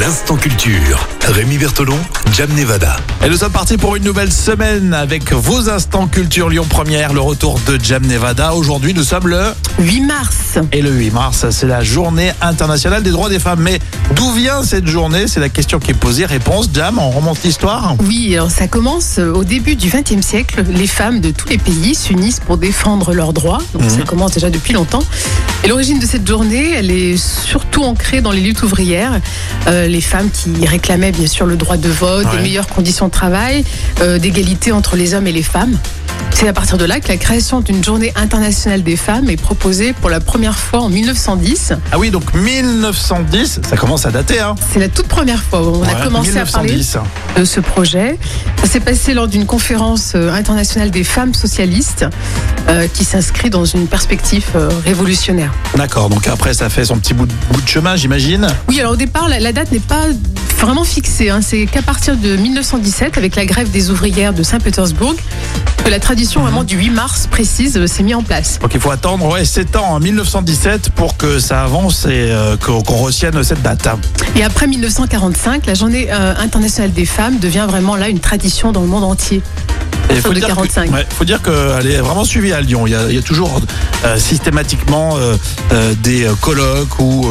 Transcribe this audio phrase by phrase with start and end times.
[0.00, 1.08] L'instant culture.
[1.26, 1.98] Rémi Bertolon,
[2.32, 2.96] Jam Nevada.
[3.24, 7.20] Et nous sommes partis pour une nouvelle semaine avec vos instants culture Lyon Première, le
[7.20, 8.54] retour de Jam Nevada.
[8.54, 9.40] Aujourd'hui, nous sommes le
[9.80, 10.58] 8 mars.
[10.72, 13.60] et le 8 mars, c'est la journée internationale des droits des femmes.
[13.60, 13.78] Mais
[14.14, 15.26] d'où vient cette journée?
[15.26, 16.26] C'est la question qui est posée.
[16.26, 17.94] Réponse, Jam, on remonte l'histoire.
[18.06, 20.64] Oui, ça commence euh, au début du XXe siècle.
[20.70, 23.58] Les femmes de tous les pays s'unissent pour défendre leurs droits.
[23.72, 23.90] Donc Mhm.
[23.90, 25.02] ça commence déjà depuis longtemps.
[25.64, 29.20] Et l'origine de cette journée, elle est surtout ancrée dans les luttes ouvrières.
[29.66, 32.36] Euh, les femmes qui réclamaient bien sûr le droit de vote, Ouais.
[32.36, 33.64] des meilleures conditions de travail,
[34.00, 35.76] euh, d'égalité entre les hommes et les femmes.
[36.34, 39.92] C'est à partir de là que la création d'une journée internationale des femmes est proposée
[39.92, 41.72] pour la première fois en 1910.
[41.90, 44.38] Ah oui, donc 1910, ça commence à dater.
[44.38, 44.54] Hein.
[44.72, 47.40] C'est la toute première fois où on a commencé à parler 1910.
[47.40, 48.18] de ce projet.
[48.62, 52.06] Ça s'est passé lors d'une conférence euh, internationale des femmes socialistes
[52.68, 55.52] euh, qui s'inscrit dans une perspective euh, révolutionnaire.
[55.76, 58.46] D'accord, donc après, ça fait son petit bout de, bout de chemin, j'imagine.
[58.68, 60.04] Oui, alors au départ, la, la date n'est pas
[60.58, 61.30] vraiment fixée.
[61.30, 61.40] hein.
[61.42, 65.14] C'est qu'à partir de 1917, avec la grève des ouvrières de Saint-Pétersbourg,
[65.88, 68.58] que la tradition vraiment du 8 mars précise euh, s'est mise en place.
[68.60, 72.58] Donc il faut attendre ouais, 7 ans, en 1917, pour que ça avance et euh,
[72.58, 73.88] qu'on retienne cette date.
[74.36, 78.82] Et après 1945, la journée euh, internationale des femmes devient vraiment là une tradition dans
[78.82, 79.40] le monde entier.
[80.10, 80.88] Il Autour de dire 45.
[80.88, 82.86] que- ouais, faut dire qu'elle est vraiment suivie à Lyon.
[82.86, 83.60] Il y a, il y a toujours
[84.04, 85.36] euh, systématiquement euh,
[85.72, 87.26] euh, des colloques ou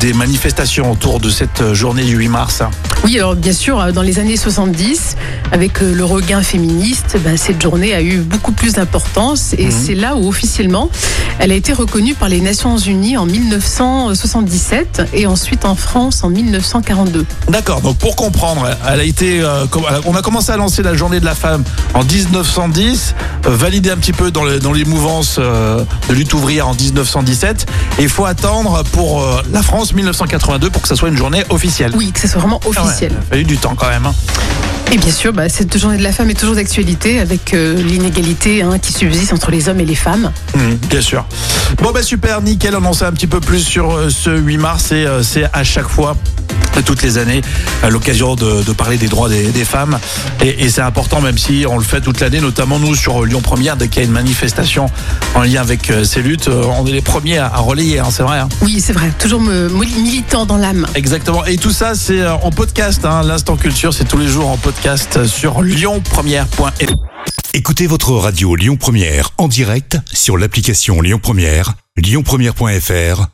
[0.00, 2.62] des manifestations autour de cette journée du 8 mars.
[3.04, 5.16] Oui, alors bien sûr, dans les années 70,
[5.52, 9.70] avec le regain féministe, ben, cette journée a eu beaucoup plus d'importance et Mhm.
[9.72, 10.90] c'est là où officiellement
[11.38, 16.30] elle a été reconnue par les Nations Unies en 1977 et ensuite en France en
[16.30, 17.26] 1942.
[17.48, 19.42] D'accord, donc pour comprendre, elle a été,
[20.06, 23.14] on a commencé à lancer la journée de la femme en 1910,
[23.46, 26.74] euh, validée un petit peu dans, le- dans les mouvances euh, de lutte ouvrière en
[26.74, 27.66] 1917,
[27.98, 31.44] et il faut attendre pour euh, la France 1982 pour que ça soit une journée
[31.50, 31.92] officielle.
[31.94, 33.12] Oui, que ce soit vraiment Ah ouais, officiel.
[33.12, 34.06] il a fallu du temps quand même.
[34.06, 34.14] hein.
[34.92, 38.62] Et bien sûr, bah, cette journée de la femme est toujours d'actualité avec euh, l'inégalité
[38.62, 40.30] hein, qui subsiste entre les hommes et les femmes.
[40.54, 41.24] Mhm, bien sûr.
[41.82, 44.58] Bon bah super, nickel, on en sait un petit peu plus sur euh, ce 8
[44.58, 46.16] mars et euh, c'est à chaque fois
[46.82, 47.40] toutes les années
[47.82, 49.98] à l'occasion de, de parler des droits des, des femmes.
[50.42, 53.40] Et, et c'est important même si on le fait toute l'année notamment nous sur Lyon
[53.40, 54.86] Première dès qu'il y a une manifestation
[55.34, 58.08] en lien avec euh, ces luttes euh, on est les premiers à, à relayer hein,
[58.10, 58.48] c'est vrai hein.
[58.62, 60.86] Oui, c'est vrai, toujours me- militant dans l'âme.
[60.94, 61.44] exactement.
[61.44, 64.56] Et tout ça c'est euh, en podcast hein, l'instant culture c'est tous les jours en
[64.56, 66.92] podcast sur lyonpremière.fr
[67.52, 73.33] Écoutez votre radio Lyon Première en direct sur l'application Lyon Première, lyonpremière.fr